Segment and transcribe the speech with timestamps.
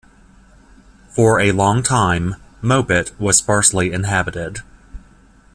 [1.09, 4.61] For a long time, Moabit was sparsely inhabited.